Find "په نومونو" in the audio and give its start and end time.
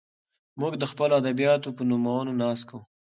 1.77-2.31